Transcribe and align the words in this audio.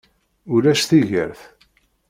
Ulac 0.53 0.81
tigert. 0.89 1.41